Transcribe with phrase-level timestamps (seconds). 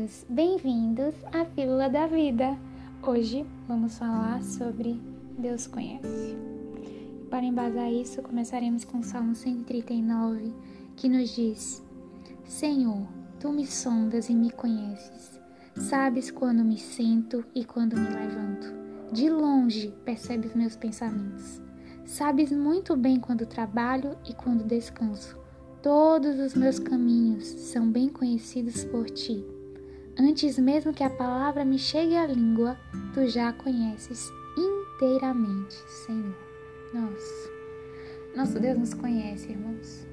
[0.00, 2.56] amados, bem-vindos à Pílula da Vida.
[3.02, 4.98] Hoje vamos falar sobre
[5.38, 6.36] Deus conhece.
[7.28, 10.54] Para embasar isso, começaremos com o Salmo 139,
[10.96, 11.84] que nos diz:
[12.44, 13.06] Senhor,
[13.38, 15.38] tu me sondas e me conheces.
[15.76, 18.72] Sabes quando me sento e quando me levanto.
[19.12, 21.60] De longe percebes meus pensamentos.
[22.06, 25.38] Sabes muito bem quando trabalho e quando descanso.
[25.82, 29.44] Todos os meus caminhos são bem conhecidos por ti.
[30.22, 32.76] Antes mesmo que a palavra me chegue à língua,
[33.14, 35.72] tu já a conheces inteiramente,
[36.04, 36.36] Senhor.
[36.92, 37.50] Nossa,
[38.36, 40.06] nosso Deus nos conhece, irmãos.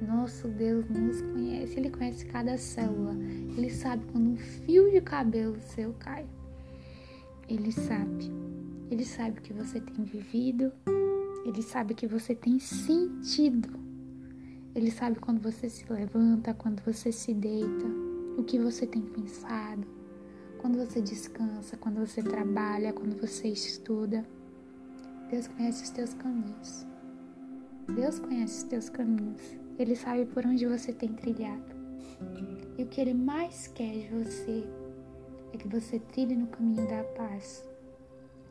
[0.00, 3.16] Nosso Deus nos conhece, Ele conhece cada célula.
[3.58, 6.24] Ele sabe quando um fio de cabelo seu cai.
[7.48, 8.30] Ele sabe.
[8.92, 10.72] Ele sabe o que você tem vivido.
[11.44, 13.70] Ele sabe o que você tem sentido.
[14.72, 17.99] Ele sabe quando você se levanta, quando você se deita,
[18.36, 19.86] o que você tem pensado,
[20.58, 24.24] quando você descansa, quando você trabalha, quando você estuda.
[25.30, 26.86] Deus conhece os teus caminhos.
[27.94, 29.40] Deus conhece os teus caminhos.
[29.78, 31.74] Ele sabe por onde você tem trilhado.
[32.76, 34.64] E o que ele mais quer de você
[35.52, 37.64] é que você trilhe no caminho da paz,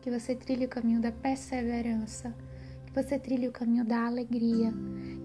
[0.00, 2.34] que você trilhe o caminho da perseverança
[2.88, 4.72] que você trilhe o caminho da alegria,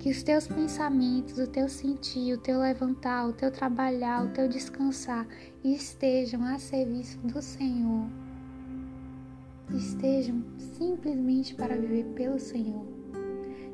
[0.00, 4.48] que os teus pensamentos, o teu sentir, o teu levantar, o teu trabalhar, o teu
[4.48, 5.26] descansar
[5.62, 8.06] estejam a serviço do Senhor.
[9.72, 12.84] Estejam simplesmente para viver pelo Senhor.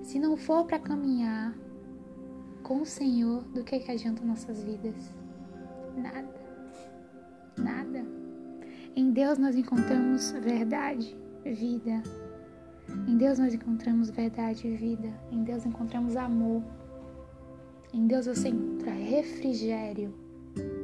[0.02, 1.56] Se não for para caminhar
[2.62, 5.14] com o Senhor, do que, que adianta nossas vidas?
[5.96, 6.28] Nada.
[7.56, 8.04] Nada.
[8.94, 12.02] Em Deus nós encontramos verdade, vida,
[13.06, 15.12] em Deus nós encontramos verdade e vida.
[15.30, 16.62] Em Deus encontramos amor.
[17.92, 20.14] Em Deus você encontra refrigério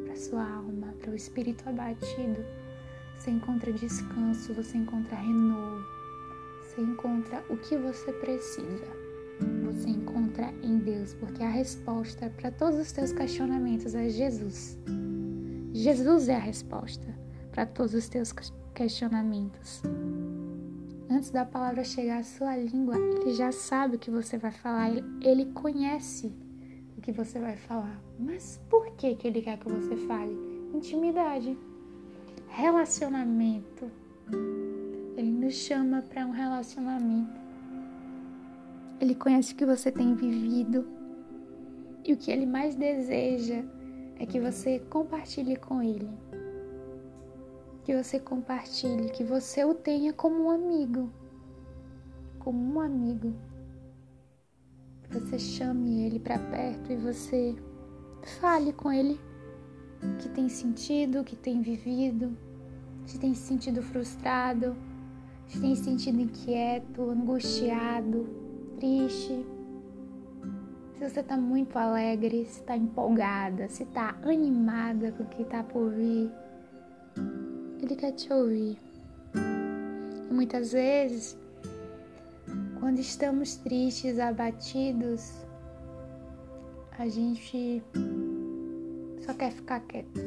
[0.04, 2.44] para sua alma, para o espírito abatido.
[3.16, 5.84] Você encontra descanso, você encontra renovo.
[6.62, 9.04] Você encontra o que você precisa.
[9.64, 14.78] Você encontra em Deus, porque a resposta para todos os teus questionamentos é Jesus.
[15.72, 17.06] Jesus é a resposta
[17.50, 18.32] para todos os teus
[18.74, 19.82] questionamentos.
[21.14, 24.90] Antes da palavra chegar à sua língua, ele já sabe o que você vai falar,
[25.22, 26.34] ele conhece
[26.98, 28.02] o que você vai falar.
[28.18, 30.36] Mas por que, que ele quer que você fale?
[30.74, 31.56] Intimidade,
[32.48, 33.88] relacionamento.
[35.16, 37.40] Ele nos chama para um relacionamento.
[39.00, 40.84] Ele conhece o que você tem vivido
[42.04, 43.62] e o que ele mais deseja
[44.18, 46.10] é que você compartilhe com ele
[47.84, 51.10] que você compartilhe, que você o tenha como um amigo,
[52.38, 53.34] como um amigo.
[55.02, 57.54] Que você chame ele para perto e você
[58.40, 59.20] fale com ele
[60.02, 62.34] o que tem sentido, o que tem vivido,
[63.06, 64.74] se tem se sentido frustrado,
[65.46, 68.26] se tem se sentido inquieto, angustiado,
[68.78, 69.46] triste.
[70.96, 75.62] Se você está muito alegre, se está empolgada, se está animada com o que está
[75.62, 76.32] por vir
[77.84, 78.78] ele quer te ouvir.
[80.30, 81.36] E muitas vezes,
[82.80, 85.32] quando estamos tristes, abatidos,
[86.98, 87.82] a gente
[89.20, 90.20] só quer ficar quieto.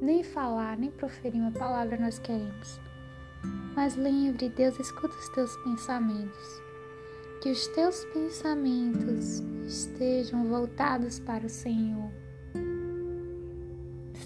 [0.00, 2.80] Nem falar, nem proferir uma palavra nós queremos.
[3.74, 6.62] Mas lembre, Deus escuta os teus pensamentos.
[7.42, 12.23] Que os teus pensamentos estejam voltados para o Senhor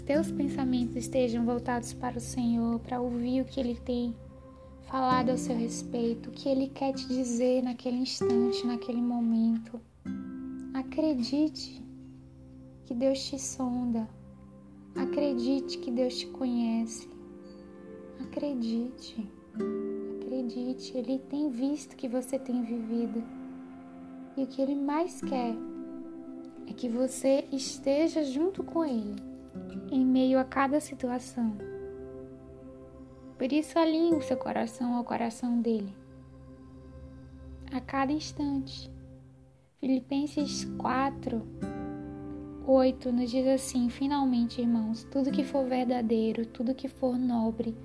[0.08, 4.16] teus pensamentos estejam voltados para o Senhor, para ouvir o que Ele tem
[4.84, 9.78] falado ao seu respeito, o que Ele quer te dizer naquele instante, naquele momento.
[10.72, 11.84] Acredite
[12.86, 14.08] que Deus te sonda.
[14.96, 17.06] Acredite que Deus te conhece.
[18.18, 19.28] Acredite.
[20.22, 23.22] Acredite, Ele tem visto que você tem vivido.
[24.38, 25.54] E o que Ele mais quer
[26.66, 29.27] é que você esteja junto com Ele
[29.90, 31.56] em meio a cada situação.
[33.36, 35.94] Por isso, alinhe o seu coração ao coração dele.
[37.72, 38.90] A cada instante.
[39.80, 41.40] Filipenses 4,
[42.66, 47.76] 8 nos diz assim: finalmente, irmãos, tudo que for verdadeiro, tudo que for nobre,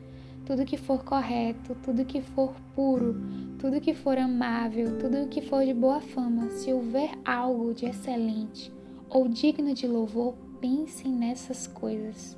[0.46, 3.16] tudo que for correto, tudo que for puro,
[3.60, 8.74] tudo que for amável, tudo que for de boa fama, se houver algo de excelente
[9.10, 12.38] ou digno de louvor, Pensem nessas coisas.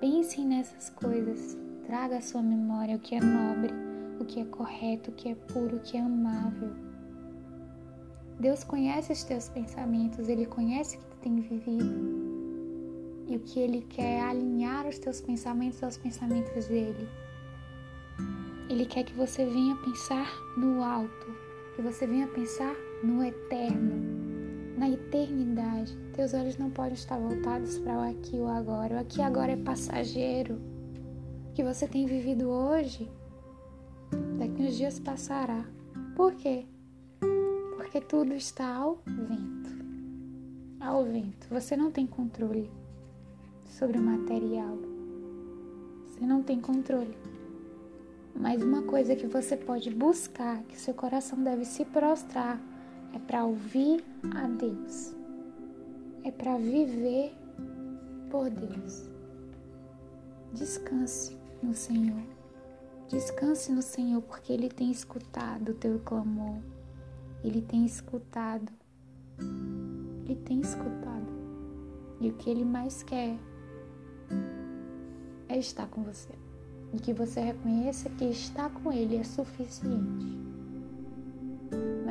[0.00, 1.56] Pensem nessas coisas.
[1.86, 3.72] Traga à sua memória o que é nobre,
[4.18, 6.72] o que é correto, o que é puro, o que é amável.
[8.40, 11.94] Deus conhece os teus pensamentos, Ele conhece o que tu tem vivido.
[13.28, 17.08] E o que Ele quer é alinhar os teus pensamentos aos pensamentos dele.
[18.68, 21.26] Ele quer que você venha pensar no alto,
[21.76, 22.74] que você venha pensar
[23.04, 24.05] no eterno,
[24.76, 25.96] na eternidade.
[26.12, 28.96] Teus olhos não podem estar voltados para o aqui e o agora.
[28.96, 30.60] O aqui agora é passageiro.
[31.50, 33.10] O que você tem vivido hoje,
[34.38, 35.64] daqui uns dias passará.
[36.14, 36.66] Por quê?
[37.76, 39.84] Porque tudo está ao vento.
[40.80, 41.46] Ao vento.
[41.50, 42.70] Você não tem controle
[43.64, 44.76] sobre o material.
[46.08, 47.16] Você não tem controle.
[48.34, 52.60] Mas uma coisa que você pode buscar, que seu coração deve se prostrar,
[53.16, 54.04] é para ouvir
[54.34, 55.14] a Deus.
[56.22, 57.34] É para viver
[58.30, 59.08] por Deus.
[60.52, 62.22] Descanse no Senhor.
[63.08, 66.58] Descanse no Senhor, porque Ele tem escutado o teu clamor.
[67.42, 68.70] Ele tem escutado.
[70.26, 71.32] Ele tem escutado.
[72.20, 73.38] E o que Ele mais quer
[75.48, 76.34] é estar com você.
[76.92, 80.45] E que você reconheça que estar com Ele é suficiente.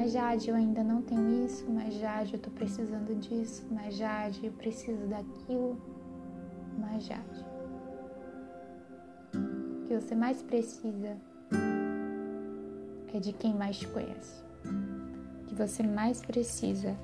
[0.05, 4.45] Mas Jade, eu ainda não tenho isso, mas Jade, eu tô precisando disso, mas Jade,
[4.45, 5.81] eu preciso daquilo,
[6.77, 7.43] mas Jade.
[9.33, 11.17] O que você mais precisa
[13.11, 14.43] é de quem mais te conhece.
[15.41, 16.95] O que você mais precisa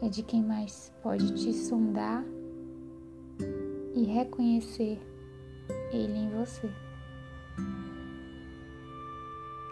[0.00, 2.24] é de quem mais pode te sondar
[3.94, 4.98] e reconhecer
[5.92, 6.70] Ele em você.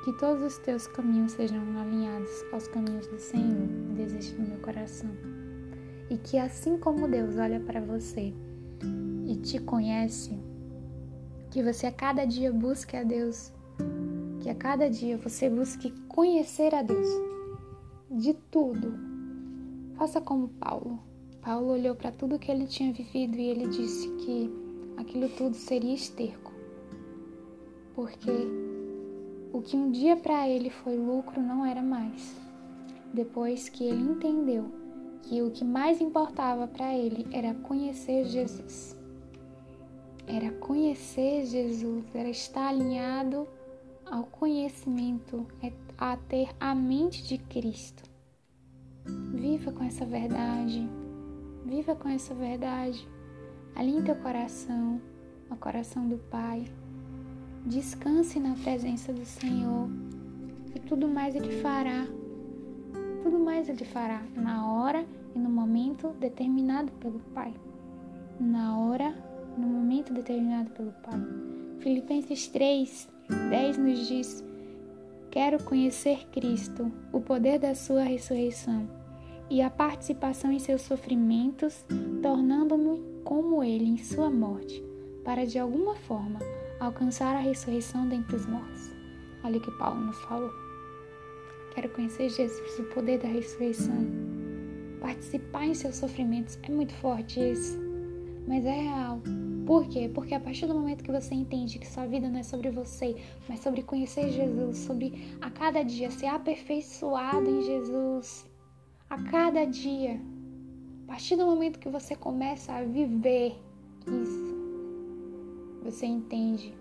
[0.05, 5.11] Que todos os teus caminhos sejam alinhados aos caminhos do Senhor, desejo no meu coração.
[6.09, 8.33] E que assim como Deus olha para você
[9.27, 10.39] e te conhece,
[11.51, 13.53] que você a cada dia busque a Deus,
[14.41, 17.09] que a cada dia você busque conhecer a Deus
[18.11, 18.95] de tudo.
[19.97, 21.11] Faça como Paulo
[21.43, 24.51] Paulo olhou para tudo que ele tinha vivido e ele disse que
[24.99, 26.53] aquilo tudo seria esterco.
[27.95, 28.31] Porque
[29.53, 32.37] o que um dia para ele foi lucro não era mais.
[33.13, 34.71] Depois que ele entendeu
[35.23, 38.97] que o que mais importava para ele era conhecer Jesus.
[40.27, 43.49] Era conhecer Jesus, era estar alinhado
[44.07, 48.03] ao conhecimento, é a ter a mente de Cristo.
[49.35, 50.89] Viva com essa verdade,
[51.65, 53.07] Viva com essa verdade.
[53.77, 55.01] Alinhe teu coração
[55.49, 56.65] ao coração do Pai.
[57.67, 59.89] Descanse na presença do Senhor.
[60.75, 62.07] E tudo mais Ele fará.
[63.23, 65.05] Tudo mais Ele fará na hora
[65.35, 67.53] e no momento determinado pelo Pai.
[68.41, 69.15] Na hora,
[69.59, 71.21] no momento determinado pelo Pai.
[71.81, 73.09] Filipenses 3,
[73.51, 74.45] 10 nos diz:
[75.31, 78.89] Quero conhecer Cristo, o poder da Sua ressurreição
[79.51, 81.85] e a participação em seus sofrimentos,
[82.23, 84.83] tornando-me como ele em sua morte,
[85.25, 86.39] para de alguma forma
[86.81, 88.91] alcançar a ressurreição dentre os mortos.
[89.45, 90.51] Olha o que Paulo nos falou.
[91.75, 93.95] Quero conhecer Jesus, o poder da ressurreição.
[95.01, 97.79] Participar em seus sofrimentos é muito forte isso,
[98.49, 99.21] mas é real.
[99.67, 100.11] Por quê?
[100.13, 103.15] Porque a partir do momento que você entende que sua vida não é sobre você,
[103.49, 108.51] mas sobre conhecer Jesus, sobre a cada dia ser aperfeiçoado em Jesus,
[109.09, 110.21] a cada dia.
[111.05, 113.55] A partir do momento que você começa a viver
[114.07, 114.60] isso,
[115.83, 116.75] você entende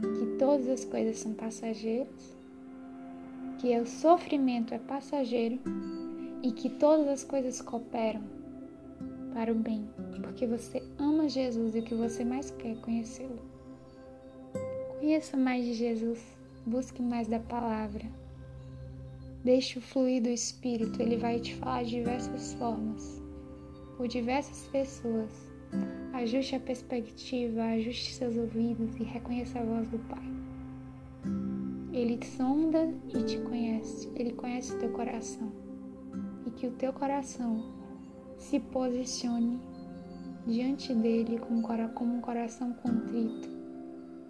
[0.00, 2.36] que todas as coisas são passageiras,
[3.58, 5.60] que o sofrimento é passageiro
[6.42, 8.22] e que todas as coisas cooperam
[9.32, 9.88] para o bem,
[10.22, 13.38] porque você ama Jesus e o que você mais quer é conhecê-lo.
[14.98, 16.20] Conheça mais de Jesus,
[16.66, 18.04] busque mais da palavra.
[19.44, 23.20] Deixe o fluir do Espírito, ele vai te falar de diversas formas,
[23.96, 25.51] por diversas pessoas.
[26.12, 30.22] Ajuste a perspectiva, ajuste seus ouvidos e reconheça a voz do Pai.
[31.92, 35.52] Ele te sonda e te conhece, ele conhece o teu coração.
[36.46, 37.72] E que o teu coração
[38.38, 39.60] se posicione
[40.46, 43.48] diante dele como um coração contrito,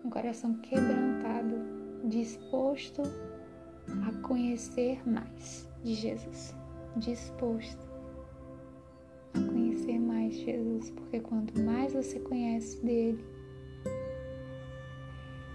[0.04, 1.56] um coração quebrantado,
[2.04, 3.02] disposto
[4.06, 6.54] a conhecer mais de Jesus,
[6.96, 7.91] disposto
[10.90, 13.24] Porque quanto mais você conhece dele,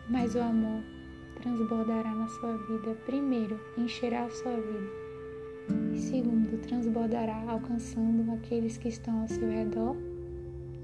[0.10, 0.82] mais o amor
[1.42, 2.96] transbordará na sua vida.
[3.06, 5.08] Primeiro, encherá a sua vida.
[5.94, 9.96] E segundo, transbordará alcançando aqueles que estão ao seu redor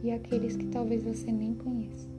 [0.03, 2.12] e aqueles que talvez você nem conheça.